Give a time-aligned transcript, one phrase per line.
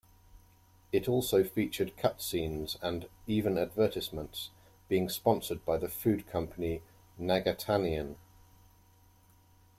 [0.91, 4.49] It also featured cutscenes and even advertisements,
[4.89, 6.81] being sponsored by the food company
[7.19, 8.15] Nagatanien.